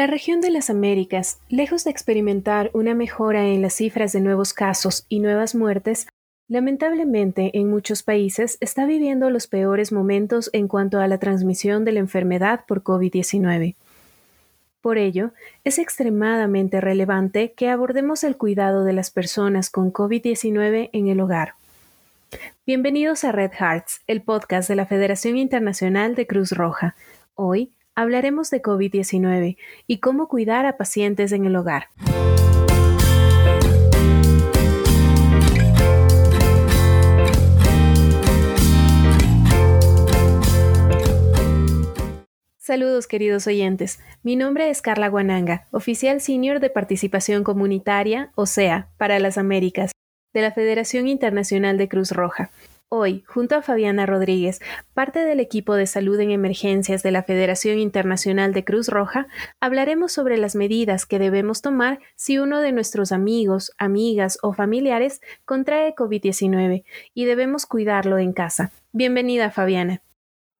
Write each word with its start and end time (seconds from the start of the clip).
La 0.00 0.06
región 0.06 0.40
de 0.40 0.48
las 0.48 0.70
Américas, 0.70 1.40
lejos 1.50 1.84
de 1.84 1.90
experimentar 1.90 2.70
una 2.72 2.94
mejora 2.94 3.48
en 3.48 3.60
las 3.60 3.74
cifras 3.74 4.14
de 4.14 4.22
nuevos 4.22 4.54
casos 4.54 5.04
y 5.10 5.20
nuevas 5.20 5.54
muertes, 5.54 6.08
lamentablemente 6.48 7.50
en 7.58 7.68
muchos 7.68 8.02
países 8.02 8.56
está 8.62 8.86
viviendo 8.86 9.28
los 9.28 9.46
peores 9.46 9.92
momentos 9.92 10.48
en 10.54 10.68
cuanto 10.68 11.00
a 11.00 11.06
la 11.06 11.18
transmisión 11.18 11.84
de 11.84 11.92
la 11.92 12.00
enfermedad 12.00 12.64
por 12.66 12.82
COVID-19. 12.82 13.76
Por 14.80 14.96
ello, 14.96 15.32
es 15.64 15.78
extremadamente 15.78 16.80
relevante 16.80 17.52
que 17.52 17.68
abordemos 17.68 18.24
el 18.24 18.38
cuidado 18.38 18.84
de 18.84 18.94
las 18.94 19.10
personas 19.10 19.68
con 19.68 19.92
COVID-19 19.92 20.88
en 20.94 21.08
el 21.08 21.20
hogar. 21.20 21.56
Bienvenidos 22.64 23.22
a 23.24 23.32
Red 23.32 23.52
Hearts, 23.52 24.00
el 24.06 24.22
podcast 24.22 24.66
de 24.66 24.76
la 24.76 24.86
Federación 24.86 25.36
Internacional 25.36 26.14
de 26.14 26.26
Cruz 26.26 26.52
Roja. 26.52 26.96
Hoy 27.34 27.74
hablaremos 28.00 28.50
de 28.50 28.62
COVID-19 28.62 29.56
y 29.86 29.98
cómo 29.98 30.28
cuidar 30.28 30.64
a 30.64 30.78
pacientes 30.78 31.32
en 31.32 31.44
el 31.44 31.54
hogar. 31.54 31.88
Saludos 42.56 43.06
queridos 43.06 43.46
oyentes, 43.46 43.98
mi 44.22 44.36
nombre 44.36 44.70
es 44.70 44.80
Carla 44.80 45.08
Guananga, 45.08 45.66
oficial 45.72 46.20
senior 46.20 46.60
de 46.60 46.70
participación 46.70 47.42
comunitaria, 47.42 48.30
o 48.36 48.46
sea, 48.46 48.88
para 48.96 49.18
las 49.18 49.38
Américas, 49.38 49.90
de 50.32 50.40
la 50.40 50.52
Federación 50.52 51.08
Internacional 51.08 51.76
de 51.78 51.88
Cruz 51.88 52.12
Roja. 52.12 52.50
Hoy, 52.92 53.22
junto 53.28 53.54
a 53.54 53.62
Fabiana 53.62 54.04
Rodríguez, 54.04 54.58
parte 54.94 55.20
del 55.20 55.38
equipo 55.38 55.74
de 55.74 55.86
salud 55.86 56.18
en 56.18 56.32
emergencias 56.32 57.04
de 57.04 57.12
la 57.12 57.22
Federación 57.22 57.78
Internacional 57.78 58.52
de 58.52 58.64
Cruz 58.64 58.88
Roja, 58.88 59.28
hablaremos 59.60 60.10
sobre 60.10 60.36
las 60.38 60.56
medidas 60.56 61.06
que 61.06 61.20
debemos 61.20 61.62
tomar 61.62 62.00
si 62.16 62.38
uno 62.38 62.60
de 62.60 62.72
nuestros 62.72 63.12
amigos, 63.12 63.70
amigas 63.78 64.38
o 64.42 64.54
familiares 64.54 65.20
contrae 65.44 65.94
COVID-19 65.94 66.82
y 67.14 67.24
debemos 67.26 67.64
cuidarlo 67.64 68.18
en 68.18 68.32
casa. 68.32 68.72
Bienvenida, 68.90 69.52
Fabiana. 69.52 70.02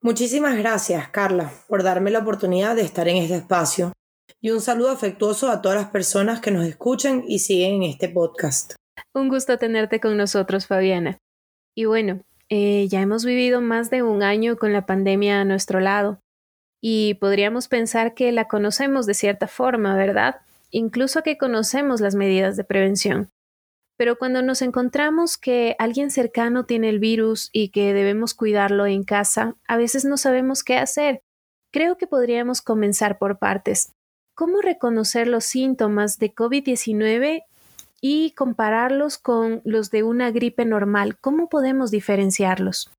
Muchísimas 0.01 0.56
gracias, 0.56 1.08
Carla, 1.08 1.51
por 1.67 1.83
darme 1.83 2.12
la 2.12 2.20
oportunidad 2.20 2.77
de 2.77 2.83
estar 2.83 3.08
en 3.08 3.17
este 3.17 3.39
espacio. 3.39 3.92
Y 4.41 4.53
un 4.53 4.61
saludo 4.61 4.91
afectuoso 4.91 5.51
a 5.51 5.61
todas 5.61 5.78
las 5.78 5.91
personas 5.91 6.41
que 6.41 6.53
nos 6.53 6.64
escuchan 6.64 7.25
y 7.27 7.41
siguen 7.41 7.83
en 7.83 7.91
este 7.91 8.08
podcast. 8.08 8.75
Un 9.12 9.28
gusto 9.28 9.58
tenerte 9.58 9.98
con 9.98 10.17
nosotros, 10.17 10.69
Fabiana. 10.69 11.19
Y 11.75 11.85
bueno, 11.85 12.21
eh, 12.49 12.89
ya 12.89 13.01
hemos 13.01 13.25
vivido 13.25 13.61
más 13.61 13.91
de 13.91 14.03
un 14.03 14.23
año 14.23 14.57
con 14.57 14.73
la 14.73 14.87
pandemia 14.87 15.41
a 15.41 15.45
nuestro 15.45 15.81
lado 15.81 16.21
y 16.81 17.15
podríamos 17.15 17.69
pensar 17.69 18.15
que 18.15 18.33
la 18.33 18.49
conocemos 18.49 19.07
de 19.07 19.15
cierta 19.15 19.47
forma, 19.47 19.95
¿verdad? 19.95 20.41
Incluso 20.71 21.23
que 21.23 21.39
conocemos 21.39 22.01
las 22.01 22.15
medidas 22.15 22.57
de 22.57 22.65
prevención. 22.65 23.31
Pero 23.97 24.17
cuando 24.17 24.41
nos 24.41 24.63
encontramos 24.63 25.37
que 25.37 25.77
alguien 25.79 26.11
cercano 26.11 26.65
tiene 26.65 26.89
el 26.89 27.01
virus 27.01 27.51
y 27.53 27.69
que 27.69 27.93
debemos 27.93 28.35
cuidarlo 28.35 28.87
en 28.87 29.05
casa, 29.05 29.57
a 29.69 29.77
veces 29.77 30.07
no 30.07 30.17
sabemos 30.17 30.65
qué 30.65 30.77
hacer. 30.77 31.23
Creo 31.71 31.98
que 31.98 32.07
podríamos 32.07 32.63
comenzar 32.63 33.19
por 33.19 33.39
partes. 33.39 33.93
¿Cómo 34.35 34.63
reconocer 34.63 35.29
los 35.29 35.45
síntomas 35.45 36.19
de 36.19 36.35
COVID-19 36.35 37.42
y 38.00 38.33
compararlos 38.33 39.18
con 39.18 39.61
los 39.64 39.90
de 39.90 40.02
una 40.02 40.30
gripe 40.30 40.64
normal. 40.64 41.18
¿Cómo 41.20 41.48
podemos 41.48 41.90
diferenciarlos? 41.90 42.90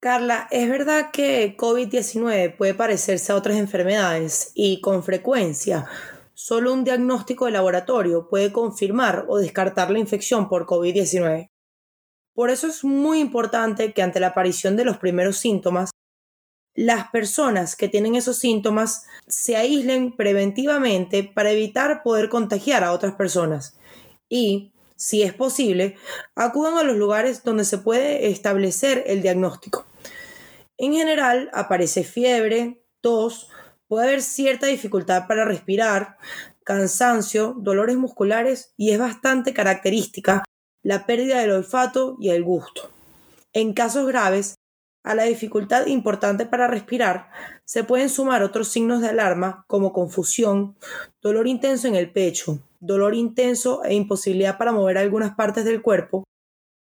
Carla, 0.00 0.46
es 0.50 0.68
verdad 0.68 1.10
que 1.10 1.56
COVID-19 1.56 2.56
puede 2.56 2.74
parecerse 2.74 3.32
a 3.32 3.36
otras 3.36 3.56
enfermedades 3.56 4.52
y 4.54 4.80
con 4.80 5.02
frecuencia 5.02 5.86
solo 6.34 6.74
un 6.74 6.84
diagnóstico 6.84 7.46
de 7.46 7.52
laboratorio 7.52 8.28
puede 8.28 8.52
confirmar 8.52 9.24
o 9.26 9.38
descartar 9.38 9.90
la 9.90 9.98
infección 9.98 10.48
por 10.48 10.66
COVID-19. 10.66 11.48
Por 12.34 12.50
eso 12.50 12.66
es 12.66 12.84
muy 12.84 13.20
importante 13.20 13.94
que 13.94 14.02
ante 14.02 14.20
la 14.20 14.28
aparición 14.28 14.76
de 14.76 14.84
los 14.84 14.98
primeros 14.98 15.38
síntomas, 15.38 15.90
las 16.74 17.08
personas 17.08 17.74
que 17.74 17.88
tienen 17.88 18.14
esos 18.14 18.36
síntomas 18.36 19.06
se 19.26 19.56
aíslen 19.56 20.14
preventivamente 20.14 21.24
para 21.24 21.50
evitar 21.50 22.02
poder 22.02 22.28
contagiar 22.28 22.84
a 22.84 22.92
otras 22.92 23.14
personas 23.14 23.78
y, 24.28 24.72
si 24.96 25.22
es 25.22 25.34
posible, 25.34 25.96
acudan 26.34 26.78
a 26.78 26.82
los 26.82 26.96
lugares 26.96 27.44
donde 27.44 27.64
se 27.64 27.78
puede 27.78 28.28
establecer 28.28 29.04
el 29.06 29.22
diagnóstico. 29.22 29.86
En 30.78 30.92
general, 30.92 31.50
aparece 31.52 32.04
fiebre, 32.04 32.82
tos, 33.00 33.48
puede 33.88 34.08
haber 34.08 34.22
cierta 34.22 34.66
dificultad 34.66 35.26
para 35.26 35.44
respirar, 35.44 36.16
cansancio, 36.64 37.54
dolores 37.58 37.96
musculares 37.96 38.72
y 38.76 38.90
es 38.90 38.98
bastante 38.98 39.54
característica 39.54 40.44
la 40.82 41.06
pérdida 41.06 41.40
del 41.40 41.52
olfato 41.52 42.16
y 42.20 42.30
el 42.30 42.42
gusto. 42.42 42.90
En 43.52 43.72
casos 43.72 44.06
graves, 44.06 44.56
a 45.06 45.14
la 45.14 45.22
dificultad 45.22 45.86
importante 45.86 46.46
para 46.46 46.66
respirar 46.66 47.30
se 47.64 47.84
pueden 47.84 48.08
sumar 48.08 48.42
otros 48.42 48.68
signos 48.68 49.00
de 49.00 49.08
alarma 49.08 49.64
como 49.68 49.92
confusión, 49.92 50.76
dolor 51.22 51.46
intenso 51.46 51.86
en 51.86 51.94
el 51.94 52.12
pecho, 52.12 52.58
dolor 52.80 53.14
intenso 53.14 53.84
e 53.84 53.94
imposibilidad 53.94 54.58
para 54.58 54.72
mover 54.72 54.98
algunas 54.98 55.36
partes 55.36 55.64
del 55.64 55.80
cuerpo, 55.80 56.24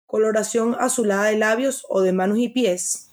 coloración 0.06 0.74
azulada 0.80 1.26
de 1.26 1.36
labios 1.36 1.84
o 1.90 2.00
de 2.00 2.12
manos 2.12 2.38
y 2.38 2.48
pies. 2.48 3.10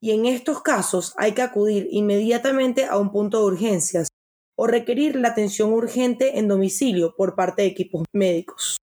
Y 0.00 0.12
en 0.12 0.24
estos 0.24 0.62
casos 0.62 1.12
hay 1.18 1.32
que 1.32 1.42
acudir 1.42 1.88
inmediatamente 1.90 2.86
a 2.86 2.96
un 2.96 3.12
punto 3.12 3.40
de 3.40 3.44
urgencias 3.44 4.08
o 4.56 4.66
requerir 4.66 5.16
la 5.16 5.28
atención 5.28 5.70
urgente 5.74 6.38
en 6.38 6.48
domicilio 6.48 7.14
por 7.14 7.34
parte 7.34 7.60
de 7.62 7.68
equipos 7.68 8.04
médicos. 8.14 8.78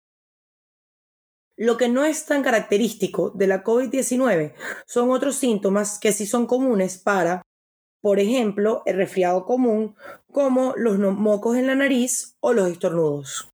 Lo 1.57 1.79
que 1.79 1.89
no 1.89 2.05
es 2.05 2.27
tan 2.27 2.43
característico 2.43 3.31
de 3.31 3.47
la 3.47 3.65
COVID-19 3.65 4.53
son 4.87 5.11
otros 5.11 5.37
síntomas 5.37 5.99
que 5.99 6.13
sí 6.13 6.27
son 6.27 6.47
comunes 6.47 6.99
para, 6.99 7.43
por 8.03 8.21
ejemplo, 8.21 8.83
el 8.85 8.97
resfriado 8.97 9.47
común, 9.47 9.97
como 10.31 10.75
los 10.77 10.99
mocos 10.99 11.57
en 11.57 11.67
la 11.67 11.75
nariz 11.75 12.37
o 12.41 12.53
los 12.53 12.69
estornudos. 12.69 13.49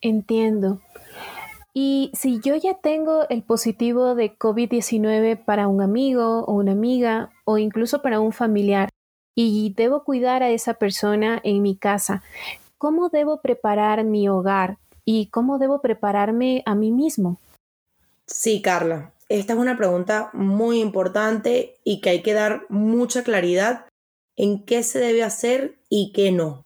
Entiendo. 0.00 0.80
Y 1.72 2.10
si 2.12 2.40
yo 2.40 2.56
ya 2.56 2.74
tengo 2.74 3.26
el 3.30 3.44
positivo 3.44 4.14
de 4.14 4.36
COVID-19 4.36 5.44
para 5.44 5.68
un 5.68 5.80
amigo 5.80 6.44
o 6.44 6.54
una 6.54 6.72
amiga 6.72 7.30
o 7.44 7.56
incluso 7.56 8.02
para 8.02 8.20
un 8.20 8.32
familiar 8.32 8.90
y 9.34 9.72
debo 9.74 10.04
cuidar 10.04 10.42
a 10.42 10.50
esa 10.50 10.74
persona 10.74 11.40
en 11.44 11.62
mi 11.62 11.76
casa, 11.76 12.22
¿cómo 12.78 13.08
debo 13.08 13.40
preparar 13.40 14.04
mi 14.04 14.28
hogar 14.28 14.78
y 15.20 15.26
cómo 15.26 15.58
debo 15.58 15.80
prepararme 15.80 16.62
a 16.64 16.74
mí 16.74 16.90
mismo? 16.90 17.38
Sí, 18.26 18.62
Carla, 18.62 19.12
esta 19.28 19.52
es 19.52 19.58
una 19.58 19.76
pregunta 19.76 20.30
muy 20.32 20.80
importante 20.80 21.76
y 21.84 22.00
que 22.00 22.10
hay 22.10 22.22
que 22.22 22.32
dar 22.32 22.66
mucha 22.68 23.22
claridad 23.22 23.86
en 24.36 24.64
qué 24.64 24.82
se 24.82 24.98
debe 24.98 25.22
hacer 25.22 25.78
y 25.88 26.12
qué 26.12 26.32
no. 26.32 26.64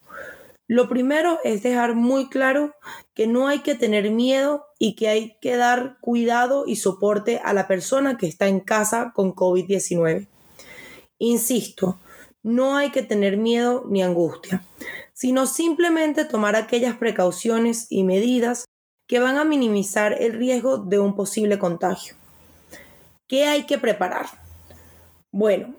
Lo 0.68 0.88
primero 0.88 1.38
es 1.44 1.62
dejar 1.62 1.94
muy 1.94 2.28
claro 2.28 2.74
que 3.14 3.26
no 3.26 3.46
hay 3.46 3.60
que 3.60 3.76
tener 3.76 4.10
miedo 4.10 4.66
y 4.78 4.96
que 4.96 5.08
hay 5.08 5.36
que 5.40 5.56
dar 5.56 5.98
cuidado 6.00 6.64
y 6.66 6.76
soporte 6.76 7.40
a 7.44 7.52
la 7.52 7.68
persona 7.68 8.16
que 8.16 8.26
está 8.26 8.48
en 8.48 8.60
casa 8.60 9.12
con 9.14 9.32
COVID-19. 9.32 10.28
Insisto, 11.18 11.98
no 12.42 12.76
hay 12.76 12.90
que 12.90 13.02
tener 13.02 13.36
miedo 13.36 13.84
ni 13.88 14.02
angustia, 14.02 14.64
sino 15.16 15.46
simplemente 15.46 16.26
tomar 16.26 16.56
aquellas 16.56 16.96
precauciones 16.98 17.86
y 17.88 18.04
medidas 18.04 18.66
que 19.08 19.18
van 19.18 19.38
a 19.38 19.44
minimizar 19.44 20.20
el 20.20 20.34
riesgo 20.34 20.76
de 20.76 20.98
un 20.98 21.16
posible 21.16 21.58
contagio. 21.58 22.16
¿Qué 23.26 23.46
hay 23.46 23.64
que 23.64 23.78
preparar? 23.78 24.26
Bueno, 25.32 25.74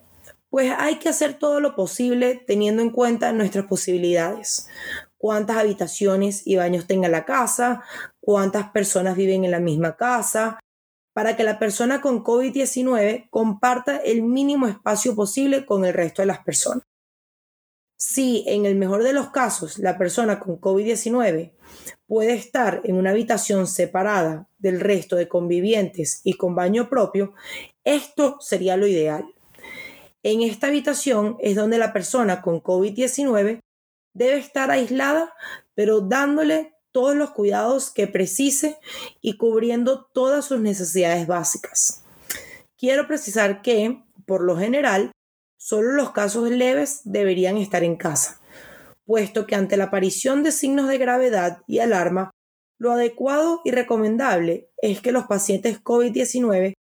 pues 0.49 0.73
hay 0.75 0.95
que 0.95 1.09
hacer 1.09 1.35
todo 1.37 1.59
lo 1.59 1.75
posible 1.75 2.43
teniendo 2.47 2.81
en 2.81 2.89
cuenta 2.89 3.31
nuestras 3.31 3.67
posibilidades. 3.67 4.69
Cuántas 5.17 5.57
habitaciones 5.57 6.41
y 6.45 6.55
baños 6.55 6.87
tenga 6.87 7.07
la 7.07 7.25
casa, 7.25 7.83
cuántas 8.19 8.71
personas 8.71 9.15
viven 9.15 9.45
en 9.45 9.51
la 9.51 9.59
misma 9.59 9.97
casa, 9.97 10.59
para 11.13 11.35
que 11.35 11.43
la 11.43 11.59
persona 11.59 12.01
con 12.01 12.23
COVID-19 12.23 13.29
comparta 13.29 13.97
el 13.97 14.23
mínimo 14.23 14.67
espacio 14.67 15.15
posible 15.15 15.65
con 15.65 15.85
el 15.85 15.93
resto 15.93 16.23
de 16.23 16.27
las 16.27 16.39
personas. 16.39 16.86
Si 17.97 18.43
en 18.47 18.67
el 18.67 18.75
mejor 18.75 19.03
de 19.03 19.11
los 19.11 19.31
casos 19.31 19.79
la 19.79 19.97
persona 19.97 20.39
con 20.39 20.61
COVID-19 20.61 21.51
puede 22.05 22.33
estar 22.35 22.81
en 22.83 22.95
una 22.95 23.09
habitación 23.09 23.65
separada 23.65 24.47
del 24.59 24.79
resto 24.79 25.15
de 25.15 25.27
convivientes 25.27 26.21
y 26.23 26.33
con 26.33 26.53
baño 26.53 26.89
propio, 26.89 27.33
esto 27.83 28.37
sería 28.39 28.77
lo 28.77 28.85
ideal. 28.85 29.25
En 30.21 30.41
esta 30.41 30.67
habitación 30.67 31.37
es 31.39 31.55
donde 31.55 31.79
la 31.79 31.91
persona 31.91 32.43
con 32.43 32.61
COVID-19 32.61 33.61
debe 34.13 34.37
estar 34.37 34.69
aislada, 34.69 35.33
pero 35.73 36.01
dándole 36.01 36.75
todos 36.91 37.15
los 37.15 37.31
cuidados 37.31 37.89
que 37.89 38.07
precise 38.07 38.77
y 39.21 39.37
cubriendo 39.37 40.05
todas 40.13 40.45
sus 40.45 40.59
necesidades 40.59 41.25
básicas. 41.25 42.03
Quiero 42.77 43.07
precisar 43.07 43.63
que, 43.63 44.03
por 44.25 44.43
lo 44.43 44.55
general, 44.55 45.11
Solo 45.57 45.93
los 45.93 46.11
casos 46.11 46.49
leves 46.49 47.01
deberían 47.03 47.57
estar 47.57 47.83
en 47.83 47.95
casa. 47.95 48.39
puesto 49.05 49.47
que 49.47 49.55
ante 49.55 49.77
la 49.77 49.85
aparición 49.85 50.43
de 50.43 50.51
signos 50.51 50.89
de 50.89 50.97
gravedad 50.97 51.61
y 51.65 51.79
alarma, 51.79 52.31
lo 52.77 52.91
adecuado 52.91 53.61
y 53.63 53.71
recomendable 53.71 54.69
es 54.81 54.99
que 54.99 55.13
los 55.13 55.27
pacientes 55.27 55.81
COVID-19 55.81 56.73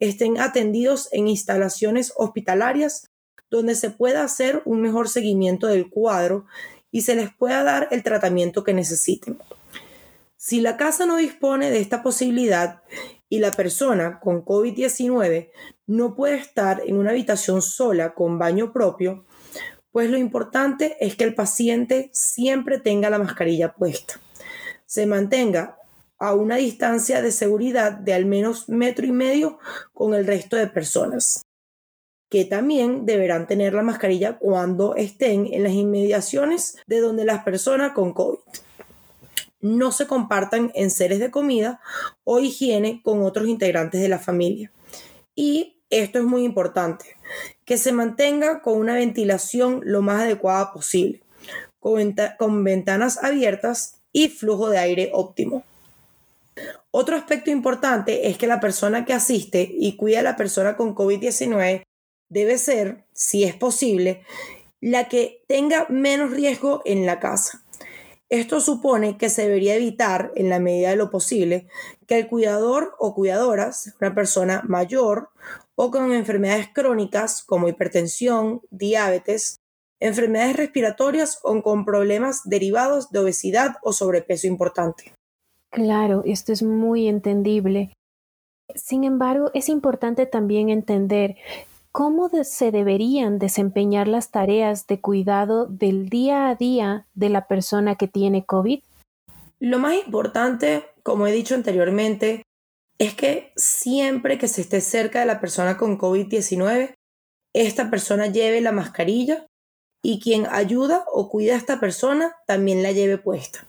estén 0.00 0.40
atendidos 0.40 1.08
en 1.12 1.28
instalaciones 1.28 2.12
hospitalarias 2.16 3.06
donde 3.50 3.74
se 3.74 3.90
pueda 3.90 4.24
hacer 4.24 4.62
un 4.64 4.80
mejor 4.80 5.08
seguimiento 5.08 5.66
del 5.66 5.90
cuadro 5.90 6.46
y 6.90 7.02
se 7.02 7.14
les 7.14 7.34
pueda 7.34 7.62
dar 7.62 7.88
el 7.90 8.02
tratamiento 8.02 8.64
que 8.64 8.72
necesiten. 8.72 9.38
Si 10.36 10.60
la 10.60 10.76
casa 10.76 11.06
no 11.06 11.16
dispone 11.16 11.70
de 11.70 11.80
esta 11.80 12.02
posibilidad 12.02 12.82
y 13.34 13.40
la 13.40 13.50
persona 13.50 14.20
con 14.20 14.44
COVID-19 14.44 15.50
no 15.88 16.14
puede 16.14 16.36
estar 16.36 16.80
en 16.86 16.96
una 16.96 17.10
habitación 17.10 17.62
sola 17.62 18.14
con 18.14 18.38
baño 18.38 18.72
propio, 18.72 19.26
pues 19.90 20.08
lo 20.08 20.16
importante 20.16 20.96
es 21.00 21.16
que 21.16 21.24
el 21.24 21.34
paciente 21.34 22.10
siempre 22.12 22.78
tenga 22.78 23.10
la 23.10 23.18
mascarilla 23.18 23.74
puesta. 23.74 24.20
Se 24.86 25.06
mantenga 25.06 25.78
a 26.16 26.32
una 26.32 26.54
distancia 26.54 27.22
de 27.22 27.32
seguridad 27.32 27.90
de 27.90 28.14
al 28.14 28.24
menos 28.24 28.68
metro 28.68 29.04
y 29.04 29.10
medio 29.10 29.58
con 29.92 30.14
el 30.14 30.28
resto 30.28 30.54
de 30.54 30.68
personas, 30.68 31.42
que 32.30 32.44
también 32.44 33.04
deberán 33.04 33.48
tener 33.48 33.74
la 33.74 33.82
mascarilla 33.82 34.38
cuando 34.38 34.94
estén 34.94 35.52
en 35.52 35.64
las 35.64 35.72
inmediaciones 35.72 36.76
de 36.86 37.00
donde 37.00 37.24
las 37.24 37.42
personas 37.42 37.94
con 37.94 38.12
COVID 38.12 38.38
no 39.64 39.92
se 39.92 40.06
compartan 40.06 40.70
en 40.74 40.90
seres 40.90 41.18
de 41.20 41.30
comida 41.30 41.80
o 42.22 42.38
higiene 42.38 43.00
con 43.02 43.22
otros 43.22 43.48
integrantes 43.48 44.02
de 44.02 44.10
la 44.10 44.18
familia. 44.18 44.70
Y 45.34 45.80
esto 45.88 46.18
es 46.18 46.24
muy 46.24 46.44
importante, 46.44 47.16
que 47.64 47.78
se 47.78 47.90
mantenga 47.90 48.60
con 48.60 48.78
una 48.78 48.94
ventilación 48.94 49.80
lo 49.82 50.02
más 50.02 50.22
adecuada 50.22 50.70
posible, 50.70 51.22
con, 51.80 52.14
con 52.38 52.62
ventanas 52.62 53.16
abiertas 53.24 54.02
y 54.12 54.28
flujo 54.28 54.68
de 54.68 54.78
aire 54.78 55.10
óptimo. 55.14 55.64
Otro 56.90 57.16
aspecto 57.16 57.50
importante 57.50 58.28
es 58.28 58.36
que 58.36 58.46
la 58.46 58.60
persona 58.60 59.06
que 59.06 59.14
asiste 59.14 59.66
y 59.72 59.96
cuida 59.96 60.20
a 60.20 60.24
la 60.24 60.36
persona 60.36 60.76
con 60.76 60.94
COVID-19 60.94 61.84
debe 62.28 62.58
ser, 62.58 63.06
si 63.14 63.44
es 63.44 63.54
posible, 63.54 64.24
la 64.82 65.08
que 65.08 65.42
tenga 65.48 65.86
menos 65.88 66.32
riesgo 66.32 66.82
en 66.84 67.06
la 67.06 67.18
casa. 67.18 67.63
Esto 68.34 68.60
supone 68.60 69.16
que 69.16 69.30
se 69.30 69.42
debería 69.42 69.76
evitar, 69.76 70.32
en 70.34 70.48
la 70.48 70.58
medida 70.58 70.90
de 70.90 70.96
lo 70.96 71.08
posible, 71.08 71.68
que 72.08 72.18
el 72.18 72.26
cuidador 72.26 72.96
o 72.98 73.14
cuidadora 73.14 73.70
sea 73.70 73.92
una 74.00 74.12
persona 74.12 74.60
mayor 74.66 75.28
o 75.76 75.92
con 75.92 76.10
enfermedades 76.10 76.66
crónicas 76.74 77.44
como 77.44 77.68
hipertensión, 77.68 78.60
diabetes, 78.72 79.60
enfermedades 80.00 80.56
respiratorias 80.56 81.38
o 81.44 81.62
con 81.62 81.84
problemas 81.84 82.40
derivados 82.44 83.12
de 83.12 83.20
obesidad 83.20 83.76
o 83.84 83.92
sobrepeso 83.92 84.48
importante. 84.48 85.14
Claro, 85.70 86.22
esto 86.24 86.52
es 86.52 86.64
muy 86.64 87.06
entendible. 87.06 87.92
Sin 88.74 89.04
embargo, 89.04 89.52
es 89.54 89.68
importante 89.68 90.26
también 90.26 90.70
entender 90.70 91.36
¿Cómo 91.96 92.28
se 92.42 92.72
deberían 92.72 93.38
desempeñar 93.38 94.08
las 94.08 94.32
tareas 94.32 94.88
de 94.88 95.00
cuidado 95.00 95.66
del 95.66 96.08
día 96.08 96.48
a 96.48 96.56
día 96.56 97.06
de 97.14 97.28
la 97.28 97.46
persona 97.46 97.94
que 97.94 98.08
tiene 98.08 98.44
COVID? 98.44 98.80
Lo 99.60 99.78
más 99.78 99.94
importante, 100.04 100.86
como 101.04 101.28
he 101.28 101.30
dicho 101.30 101.54
anteriormente, 101.54 102.42
es 102.98 103.14
que 103.14 103.52
siempre 103.54 104.38
que 104.38 104.48
se 104.48 104.62
esté 104.62 104.80
cerca 104.80 105.20
de 105.20 105.26
la 105.26 105.40
persona 105.40 105.76
con 105.76 105.96
COVID-19, 105.96 106.94
esta 107.54 107.90
persona 107.90 108.26
lleve 108.26 108.60
la 108.60 108.72
mascarilla 108.72 109.46
y 110.02 110.18
quien 110.18 110.48
ayuda 110.50 111.04
o 111.12 111.28
cuida 111.28 111.54
a 111.54 111.58
esta 111.58 111.78
persona 111.78 112.34
también 112.48 112.82
la 112.82 112.90
lleve 112.90 113.18
puesta. 113.18 113.68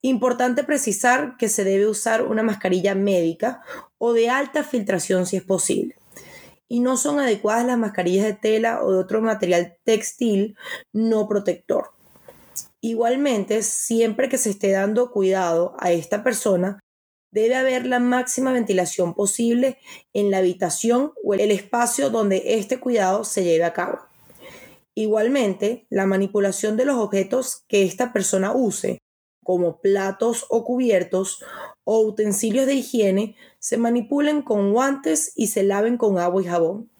Importante 0.00 0.64
precisar 0.64 1.36
que 1.36 1.50
se 1.50 1.62
debe 1.62 1.86
usar 1.86 2.22
una 2.22 2.42
mascarilla 2.42 2.94
médica 2.94 3.60
o 3.98 4.14
de 4.14 4.30
alta 4.30 4.64
filtración 4.64 5.26
si 5.26 5.36
es 5.36 5.42
posible 5.42 5.96
y 6.72 6.80
no 6.80 6.96
son 6.96 7.20
adecuadas 7.20 7.66
las 7.66 7.76
mascarillas 7.76 8.24
de 8.24 8.32
tela 8.32 8.82
o 8.82 8.92
de 8.92 8.98
otro 8.98 9.20
material 9.20 9.76
textil 9.84 10.56
no 10.94 11.28
protector. 11.28 11.90
Igualmente, 12.80 13.62
siempre 13.62 14.30
que 14.30 14.38
se 14.38 14.48
esté 14.48 14.70
dando 14.70 15.10
cuidado 15.10 15.76
a 15.78 15.92
esta 15.92 16.24
persona, 16.24 16.80
debe 17.30 17.56
haber 17.56 17.84
la 17.84 17.98
máxima 17.98 18.54
ventilación 18.54 19.12
posible 19.12 19.76
en 20.14 20.30
la 20.30 20.38
habitación 20.38 21.12
o 21.22 21.34
el 21.34 21.50
espacio 21.50 22.08
donde 22.08 22.54
este 22.54 22.80
cuidado 22.80 23.24
se 23.24 23.44
lleve 23.44 23.64
a 23.64 23.74
cabo. 23.74 23.98
Igualmente, 24.94 25.86
la 25.90 26.06
manipulación 26.06 26.78
de 26.78 26.86
los 26.86 26.96
objetos 26.96 27.64
que 27.68 27.82
esta 27.82 28.14
persona 28.14 28.52
use, 28.54 28.96
como 29.42 29.80
platos 29.80 30.46
o 30.48 30.64
cubiertos 30.64 31.42
o 31.84 32.00
utensilios 32.00 32.66
de 32.66 32.74
higiene, 32.74 33.36
se 33.58 33.76
manipulen 33.76 34.42
con 34.42 34.72
guantes 34.72 35.32
y 35.34 35.48
se 35.48 35.62
laven 35.62 35.96
con 35.96 36.18
agua 36.18 36.42
y 36.42 36.46
jabón. 36.46 36.90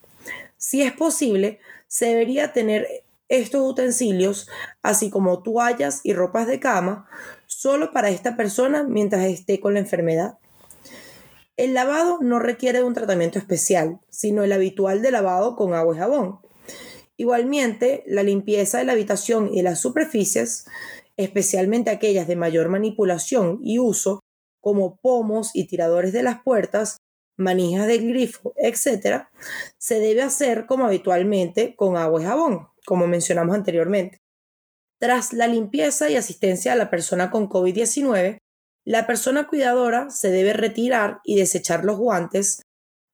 Si 0.57 0.83
es 0.83 0.93
posible, 0.93 1.61
se 1.89 2.07
debería 2.07 2.53
tener 2.53 2.87
estos 3.29 3.69
utensilios, 3.69 4.49
así 4.83 5.11
como 5.11 5.43
toallas 5.43 6.01
y 6.05 6.13
ropas 6.13 6.47
de 6.47 6.61
cama, 6.61 7.09
solo 7.47 7.93
para 7.93 8.11
esta 8.11 8.37
persona 8.37 8.85
mientras 8.85 9.25
esté 9.25 9.59
con 9.59 9.75
la 9.75 9.81
enfermedad. 9.81 10.39
El 11.57 11.75
lavado 11.75 12.19
no 12.21 12.39
requiere 12.39 12.83
un 12.83 12.95
tratamiento 12.95 13.39
especial, 13.39 14.01
sino 14.11 14.43
el 14.43 14.53
habitual 14.53 15.03
de 15.03 15.11
lavado 15.11 15.57
con 15.57 15.75
agua 15.75 15.95
y 15.95 15.99
jabón. 15.99 16.41
Igualmente, 17.17 18.03
la 18.07 18.23
limpieza 18.23 18.79
de 18.79 18.85
la 18.85 18.93
habitación 18.93 19.51
y 19.53 19.63
las 19.63 19.79
superficies, 19.81 20.67
especialmente 21.17 21.91
aquellas 21.91 22.27
de 22.27 22.37
mayor 22.37 22.69
manipulación 22.69 23.61
y 23.63 23.79
uso, 23.79 24.21
como 24.61 24.97
pomos 24.97 25.51
y 25.55 25.67
tiradores 25.67 26.13
de 26.13 26.23
las 26.23 26.43
puertas, 26.43 26.99
manijas 27.37 27.87
del 27.87 28.09
grifo, 28.09 28.53
etc., 28.57 29.25
se 29.79 29.99
debe 29.99 30.23
hacer 30.23 30.67
como 30.67 30.87
habitualmente 30.87 31.75
con 31.77 31.97
agua 31.97 32.23
y 32.23 32.25
jabón, 32.25 32.69
como 32.87 33.07
mencionamos 33.07 33.55
anteriormente. 33.55 34.19
Tras 35.01 35.33
la 35.33 35.49
limpieza 35.49 36.09
y 36.11 36.17
asistencia 36.17 36.73
a 36.73 36.77
la 36.77 36.91
persona 36.91 37.31
con 37.31 37.49
COVID-19, 37.49 38.39
la 38.85 39.07
persona 39.07 39.49
cuidadora 39.49 40.11
se 40.11 40.31
debe 40.31 40.53
retirar 40.53 41.21
y 41.25 41.37
desechar 41.37 41.85
los 41.85 41.99
guantes, 41.99 42.63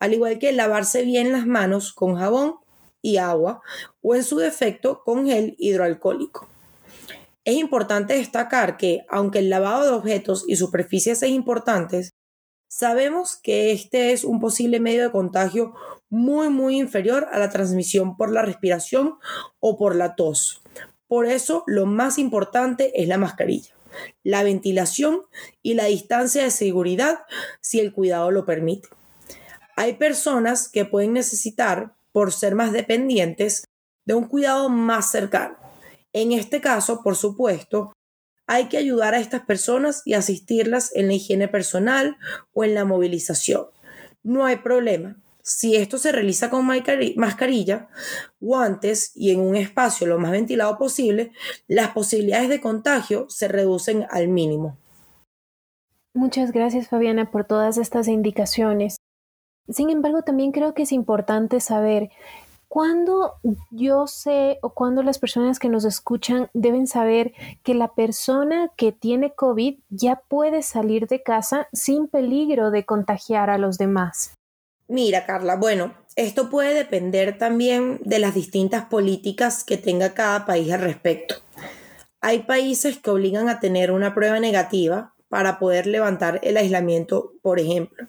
al 0.00 0.14
igual 0.14 0.38
que 0.38 0.52
lavarse 0.52 1.02
bien 1.02 1.32
las 1.32 1.46
manos 1.46 1.92
con 1.92 2.16
jabón 2.16 2.56
y 3.02 3.16
agua 3.16 3.62
o 4.02 4.14
en 4.14 4.22
su 4.22 4.38
defecto 4.38 5.02
con 5.04 5.26
gel 5.26 5.54
hidroalcohólico. 5.58 6.48
Es 7.48 7.56
importante 7.56 8.12
destacar 8.12 8.76
que, 8.76 9.06
aunque 9.08 9.38
el 9.38 9.48
lavado 9.48 9.84
de 9.86 9.92
objetos 9.92 10.44
y 10.46 10.56
superficies 10.56 11.22
es 11.22 11.30
importante, 11.30 12.10
sabemos 12.68 13.40
que 13.42 13.72
este 13.72 14.12
es 14.12 14.24
un 14.24 14.38
posible 14.38 14.80
medio 14.80 15.04
de 15.04 15.10
contagio 15.10 15.72
muy 16.10 16.50
muy 16.50 16.78
inferior 16.78 17.26
a 17.32 17.38
la 17.38 17.48
transmisión 17.48 18.18
por 18.18 18.30
la 18.30 18.42
respiración 18.42 19.14
o 19.60 19.78
por 19.78 19.96
la 19.96 20.14
tos. 20.14 20.60
Por 21.06 21.24
eso 21.24 21.64
lo 21.66 21.86
más 21.86 22.18
importante 22.18 22.92
es 23.00 23.08
la 23.08 23.16
mascarilla, 23.16 23.72
la 24.22 24.42
ventilación 24.42 25.22
y 25.62 25.72
la 25.72 25.86
distancia 25.86 26.42
de 26.42 26.50
seguridad 26.50 27.20
si 27.62 27.80
el 27.80 27.94
cuidado 27.94 28.30
lo 28.30 28.44
permite. 28.44 28.90
Hay 29.74 29.94
personas 29.94 30.68
que 30.68 30.84
pueden 30.84 31.14
necesitar, 31.14 31.94
por 32.12 32.30
ser 32.30 32.54
más 32.54 32.72
dependientes, 32.72 33.64
de 34.04 34.12
un 34.12 34.28
cuidado 34.28 34.68
más 34.68 35.10
cercano 35.10 35.67
en 36.12 36.32
este 36.32 36.60
caso, 36.60 37.02
por 37.02 37.16
supuesto, 37.16 37.92
hay 38.46 38.68
que 38.68 38.78
ayudar 38.78 39.14
a 39.14 39.20
estas 39.20 39.42
personas 39.42 40.02
y 40.04 40.14
asistirlas 40.14 40.90
en 40.94 41.08
la 41.08 41.14
higiene 41.14 41.48
personal 41.48 42.16
o 42.52 42.64
en 42.64 42.74
la 42.74 42.84
movilización. 42.84 43.66
No 44.22 44.44
hay 44.46 44.56
problema. 44.56 45.16
Si 45.42 45.76
esto 45.76 45.96
se 45.96 46.12
realiza 46.12 46.50
con 46.50 46.66
mascarilla, 46.66 47.88
guantes 48.40 49.12
y 49.14 49.30
en 49.30 49.40
un 49.40 49.56
espacio 49.56 50.06
lo 50.06 50.18
más 50.18 50.30
ventilado 50.30 50.76
posible, 50.76 51.32
las 51.66 51.92
posibilidades 51.92 52.48
de 52.48 52.60
contagio 52.60 53.26
se 53.28 53.48
reducen 53.48 54.06
al 54.10 54.28
mínimo. 54.28 54.76
Muchas 56.14 56.52
gracias 56.52 56.88
Fabiana 56.88 57.30
por 57.30 57.44
todas 57.44 57.78
estas 57.78 58.08
indicaciones. 58.08 58.96
Sin 59.68 59.90
embargo, 59.90 60.22
también 60.22 60.52
creo 60.52 60.74
que 60.74 60.82
es 60.82 60.92
importante 60.92 61.60
saber 61.60 62.10
¿Cuándo 62.68 63.34
yo 63.70 64.06
sé 64.06 64.58
o 64.60 64.74
cuándo 64.74 65.02
las 65.02 65.18
personas 65.18 65.58
que 65.58 65.70
nos 65.70 65.86
escuchan 65.86 66.50
deben 66.52 66.86
saber 66.86 67.32
que 67.62 67.74
la 67.74 67.94
persona 67.94 68.70
que 68.76 68.92
tiene 68.92 69.32
COVID 69.34 69.78
ya 69.88 70.22
puede 70.28 70.62
salir 70.62 71.06
de 71.06 71.22
casa 71.22 71.66
sin 71.72 72.08
peligro 72.08 72.70
de 72.70 72.84
contagiar 72.84 73.48
a 73.48 73.56
los 73.56 73.78
demás? 73.78 74.34
Mira, 74.86 75.24
Carla, 75.24 75.56
bueno, 75.56 75.94
esto 76.14 76.50
puede 76.50 76.74
depender 76.74 77.38
también 77.38 78.00
de 78.04 78.18
las 78.18 78.34
distintas 78.34 78.84
políticas 78.84 79.64
que 79.64 79.78
tenga 79.78 80.12
cada 80.12 80.44
país 80.44 80.70
al 80.70 80.80
respecto. 80.80 81.36
Hay 82.20 82.40
países 82.40 82.98
que 82.98 83.10
obligan 83.10 83.48
a 83.48 83.60
tener 83.60 83.92
una 83.92 84.14
prueba 84.14 84.40
negativa 84.40 85.14
para 85.28 85.58
poder 85.58 85.86
levantar 85.86 86.40
el 86.42 86.56
aislamiento, 86.56 87.32
por 87.42 87.60
ejemplo. 87.60 88.08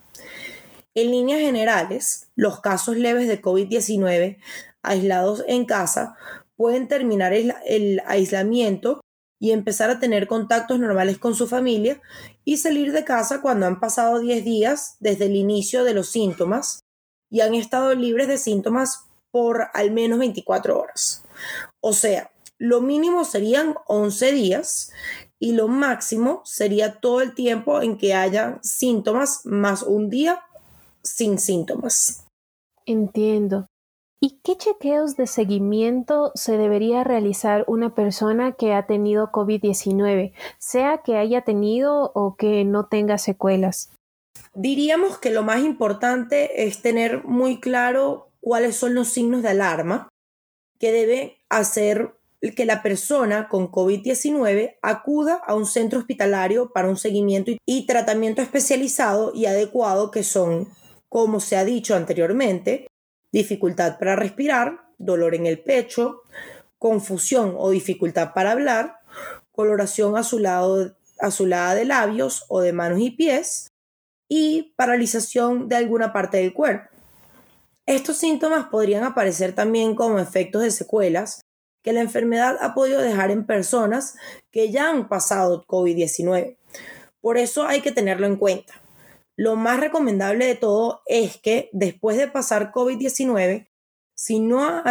En 0.96 1.12
líneas 1.12 1.42
generales, 1.42 2.28
los 2.36 2.62
casos 2.62 2.98
leves 2.98 3.28
de 3.28 3.42
COVID-19 3.42 4.38
aislados 4.82 5.44
en 5.48 5.66
casa 5.66 6.16
pueden 6.56 6.88
terminar 6.88 7.34
el, 7.34 8.02
aislamiento 8.06 9.02
y 9.40 9.52
empezar 9.52 9.90
a 9.90 10.00
tener 10.00 10.28
contactos 10.28 10.80
normales 10.80 11.18
con 11.18 11.36
su 11.36 11.48
familia 11.48 12.02
y 12.44 12.58
salir 12.58 12.92
de 12.92 13.06
casa 13.06 13.42
cuando 13.42 13.66
han 13.66 13.80
pasado 13.80 14.20
10 14.20 14.44
días 14.44 14.98
desde 15.00 15.28
el 15.28 15.36
inicio 15.36 15.84
de 15.84 15.94
los 15.94 16.10
síntomas 16.10 16.82
y 17.30 17.42
han 17.42 17.54
estado 17.54 17.94
libres 17.96 18.28
de 18.28 18.38
síntomas 18.38 19.06
por 19.32 19.68
al 19.74 19.92
menos 19.92 20.20
24 20.20 20.78
horas. 20.78 21.24
O 21.80 21.94
sea, 21.94 22.32
lo 22.58 22.82
mínimo 22.82 23.24
serían 23.24 23.76
11 23.88 24.32
días 24.34 24.92
y 25.40 25.54
lo 25.54 25.70
máximo 25.70 26.42
sería 26.44 27.00
todo 27.00 27.22
el 27.22 27.34
tiempo 27.34 27.82
en 27.82 27.98
que 27.98 28.14
haya 28.14 28.60
síntomas 28.62 29.46
más 29.46 29.84
un 29.84 30.10
día 30.10 30.44
sin 31.16 31.40
síntomas. 31.40 32.26
Entiendo. 32.86 33.68
¿Y 34.22 34.42
qué 34.44 34.58
chequeos 34.58 35.16
de 35.16 35.28
seguimiento 35.28 36.32
se 36.36 36.58
debería 36.58 37.06
realizar 37.06 37.64
una 37.68 37.96
persona 37.96 38.52
que 38.52 38.74
ha 38.74 38.86
tenido 38.86 39.32
COVID-19, 39.32 40.34
sea 40.58 41.02
que 41.06 41.16
haya 41.16 41.44
tenido 41.44 42.12
o 42.14 42.36
que 42.36 42.66
no 42.66 42.88
tenga 42.88 43.18
secuelas? 43.18 43.92
Diríamos 44.54 45.20
que 45.20 45.30
lo 45.30 45.44
más 45.44 45.62
importante 45.62 46.66
es 46.66 46.82
tener 46.82 47.24
muy 47.24 47.62
claro 47.62 48.30
cuáles 48.42 48.76
son 48.76 48.94
los 48.94 49.08
signos 49.08 49.42
de 49.42 49.50
alarma 49.50 50.10
que 50.80 50.92
debe 50.92 51.38
hacer 51.50 52.20
que 52.56 52.66
la 52.66 52.82
persona 52.82 53.50
con 53.50 53.70
COVID-19 53.70 54.78
acuda 54.82 55.42
a 55.46 55.56
un 55.56 55.66
centro 55.66 56.00
hospitalario 56.00 56.72
para 56.72 56.90
un 56.90 56.98
seguimiento 56.98 57.52
y 57.66 57.86
tratamiento 57.86 58.42
especializado 58.42 59.34
y 59.36 59.46
adecuado 59.46 60.10
que 60.10 60.24
son, 60.24 60.70
como 61.10 61.40
se 61.40 61.58
ha 61.58 61.66
dicho 61.66 61.96
anteriormente, 61.96 62.88
dificultad 63.32 63.98
para 63.98 64.16
respirar, 64.16 64.80
dolor 64.98 65.36
en 65.36 65.48
el 65.48 65.60
pecho, 65.60 66.22
confusión 66.78 67.56
o 67.58 67.72
dificultad 67.72 68.34
para 68.34 68.52
hablar, 68.52 69.00
coloración 69.52 70.16
azulada 70.18 71.76
de 71.76 71.86
labios 71.86 72.46
o 72.48 72.62
de 72.62 72.74
manos 72.74 73.00
y 73.00 73.12
pies 73.12 73.68
y 74.30 74.74
paralización 74.78 75.68
de 75.68 75.76
alguna 75.76 76.14
parte 76.14 76.38
del 76.38 76.54
cuerpo. 76.54 76.90
Estos 77.86 78.18
síntomas 78.18 78.68
podrían 78.68 79.04
aparecer 79.04 79.54
también 79.54 79.96
como 79.96 80.20
efectos 80.20 80.62
de 80.62 80.72
secuelas 80.72 81.42
que 81.84 81.92
la 81.92 82.02
enfermedad 82.02 82.58
ha 82.62 82.76
podido 82.76 83.02
dejar 83.02 83.32
en 83.32 83.48
personas 83.48 84.16
que 84.52 84.70
ya 84.70 84.90
han 84.90 85.10
pasado 85.10 85.66
COVID-19. 85.66 86.58
Por 87.20 87.38
eso 87.38 87.66
hay 87.66 87.82
que 87.82 87.92
tenerlo 87.92 88.28
en 88.28 88.36
cuenta. 88.36 88.82
Lo 89.40 89.56
más 89.56 89.80
recomendable 89.80 90.48
de 90.48 90.56
todo 90.56 91.02
es 91.06 91.38
que 91.38 91.70
después 91.72 92.18
de 92.18 92.28
pasar 92.28 92.74
COVID-19, 92.74 93.70
si 94.14 94.42
no, 94.42 94.84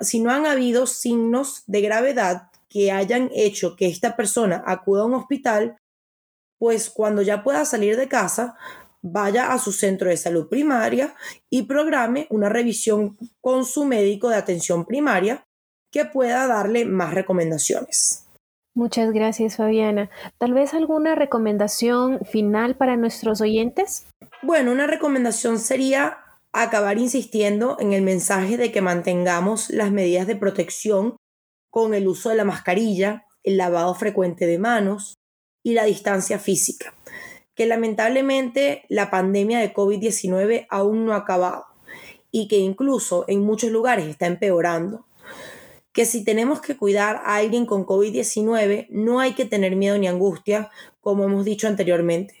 si 0.00 0.18
no 0.18 0.32
han 0.32 0.46
habido 0.46 0.88
signos 0.88 1.62
de 1.68 1.80
gravedad 1.80 2.50
que 2.68 2.90
hayan 2.90 3.30
hecho 3.32 3.76
que 3.76 3.86
esta 3.86 4.16
persona 4.16 4.64
acuda 4.66 5.02
a 5.02 5.04
un 5.04 5.14
hospital, 5.14 5.78
pues 6.58 6.90
cuando 6.90 7.22
ya 7.22 7.44
pueda 7.44 7.64
salir 7.64 7.96
de 7.96 8.08
casa, 8.08 8.56
vaya 9.00 9.52
a 9.52 9.60
su 9.60 9.70
centro 9.70 10.10
de 10.10 10.16
salud 10.16 10.48
primaria 10.48 11.14
y 11.48 11.62
programe 11.62 12.26
una 12.30 12.48
revisión 12.48 13.16
con 13.40 13.64
su 13.64 13.84
médico 13.84 14.28
de 14.28 14.34
atención 14.34 14.86
primaria 14.86 15.46
que 15.92 16.04
pueda 16.04 16.48
darle 16.48 16.84
más 16.84 17.14
recomendaciones. 17.14 18.23
Muchas 18.74 19.12
gracias, 19.12 19.56
Fabiana. 19.56 20.10
¿Tal 20.38 20.52
vez 20.52 20.74
alguna 20.74 21.14
recomendación 21.14 22.24
final 22.24 22.76
para 22.76 22.96
nuestros 22.96 23.40
oyentes? 23.40 24.06
Bueno, 24.42 24.72
una 24.72 24.88
recomendación 24.88 25.60
sería 25.60 26.18
acabar 26.52 26.98
insistiendo 26.98 27.76
en 27.78 27.92
el 27.92 28.02
mensaje 28.02 28.56
de 28.56 28.72
que 28.72 28.80
mantengamos 28.80 29.70
las 29.70 29.92
medidas 29.92 30.26
de 30.26 30.34
protección 30.34 31.16
con 31.70 31.94
el 31.94 32.08
uso 32.08 32.30
de 32.30 32.36
la 32.36 32.44
mascarilla, 32.44 33.26
el 33.44 33.56
lavado 33.58 33.94
frecuente 33.94 34.46
de 34.46 34.58
manos 34.58 35.14
y 35.64 35.74
la 35.74 35.84
distancia 35.84 36.40
física, 36.40 36.94
que 37.54 37.66
lamentablemente 37.66 38.84
la 38.88 39.08
pandemia 39.08 39.60
de 39.60 39.72
COVID-19 39.72 40.66
aún 40.68 41.06
no 41.06 41.12
ha 41.12 41.18
acabado 41.18 41.66
y 42.32 42.48
que 42.48 42.58
incluso 42.58 43.24
en 43.28 43.40
muchos 43.42 43.70
lugares 43.70 44.06
está 44.06 44.26
empeorando 44.26 45.06
que 45.94 46.04
si 46.04 46.24
tenemos 46.24 46.60
que 46.60 46.76
cuidar 46.76 47.22
a 47.24 47.36
alguien 47.36 47.66
con 47.66 47.86
COVID-19, 47.86 48.88
no 48.90 49.20
hay 49.20 49.34
que 49.34 49.44
tener 49.44 49.76
miedo 49.76 49.96
ni 49.96 50.08
angustia, 50.08 50.70
como 51.00 51.22
hemos 51.24 51.44
dicho 51.44 51.68
anteriormente, 51.68 52.34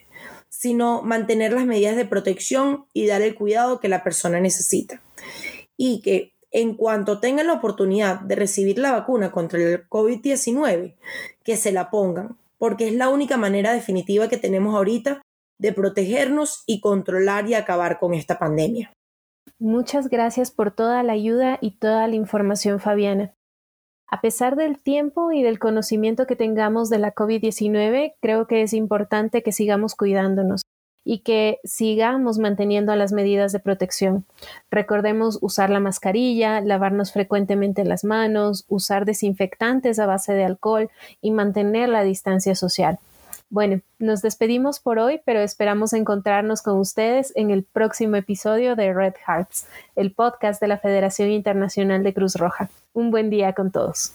sino 0.48 1.02
mantener 1.02 1.52
las 1.52 1.64
medidas 1.64 1.94
de 1.94 2.04
protección 2.04 2.86
y 2.92 3.06
dar 3.06 3.22
el 3.22 3.36
cuidado 3.36 3.78
que 3.78 3.88
la 3.88 4.02
persona 4.02 4.40
necesita. 4.40 5.00
Y 5.76 6.00
que 6.02 6.32
en 6.50 6.74
cuanto 6.74 7.20
tengan 7.20 7.46
la 7.46 7.52
oportunidad 7.52 8.20
de 8.20 8.34
recibir 8.34 8.78
la 8.78 8.90
vacuna 8.90 9.30
contra 9.30 9.60
el 9.60 9.88
COVID-19, 9.88 10.96
que 11.44 11.56
se 11.56 11.70
la 11.70 11.90
pongan, 11.90 12.36
porque 12.58 12.88
es 12.88 12.94
la 12.94 13.08
única 13.08 13.36
manera 13.36 13.72
definitiva 13.72 14.28
que 14.28 14.36
tenemos 14.36 14.74
ahorita 14.74 15.22
de 15.58 15.72
protegernos 15.72 16.64
y 16.66 16.80
controlar 16.80 17.48
y 17.48 17.54
acabar 17.54 18.00
con 18.00 18.14
esta 18.14 18.36
pandemia. 18.40 18.92
Muchas 19.60 20.08
gracias 20.08 20.50
por 20.50 20.72
toda 20.72 21.04
la 21.04 21.12
ayuda 21.12 21.58
y 21.60 21.78
toda 21.78 22.08
la 22.08 22.16
información, 22.16 22.80
Fabiana. 22.80 23.32
A 24.06 24.20
pesar 24.20 24.56
del 24.56 24.78
tiempo 24.78 25.32
y 25.32 25.42
del 25.42 25.58
conocimiento 25.58 26.26
que 26.26 26.36
tengamos 26.36 26.90
de 26.90 26.98
la 26.98 27.14
COVID-19, 27.14 28.14
creo 28.20 28.46
que 28.46 28.62
es 28.62 28.72
importante 28.72 29.42
que 29.42 29.52
sigamos 29.52 29.94
cuidándonos 29.94 30.62
y 31.04 31.18
que 31.18 31.58
sigamos 31.64 32.38
manteniendo 32.38 32.94
las 32.96 33.12
medidas 33.12 33.52
de 33.52 33.60
protección. 33.60 34.24
Recordemos 34.70 35.38
usar 35.42 35.70
la 35.70 35.80
mascarilla, 35.80 36.60
lavarnos 36.60 37.12
frecuentemente 37.12 37.84
las 37.84 38.04
manos, 38.04 38.64
usar 38.68 39.04
desinfectantes 39.04 39.98
a 39.98 40.06
base 40.06 40.32
de 40.32 40.44
alcohol 40.44 40.90
y 41.20 41.30
mantener 41.30 41.90
la 41.90 42.02
distancia 42.02 42.54
social. 42.54 42.98
Bueno, 43.50 43.80
nos 43.98 44.22
despedimos 44.22 44.80
por 44.80 44.98
hoy, 44.98 45.20
pero 45.24 45.40
esperamos 45.40 45.92
encontrarnos 45.92 46.62
con 46.62 46.78
ustedes 46.78 47.32
en 47.36 47.50
el 47.50 47.62
próximo 47.62 48.16
episodio 48.16 48.74
de 48.74 48.92
Red 48.92 49.14
Hearts, 49.26 49.66
el 49.96 50.12
podcast 50.12 50.60
de 50.60 50.68
la 50.68 50.78
Federación 50.78 51.30
Internacional 51.30 52.02
de 52.02 52.14
Cruz 52.14 52.34
Roja. 52.34 52.68
Un 52.92 53.10
buen 53.10 53.30
día 53.30 53.52
con 53.52 53.70
todos. 53.70 54.14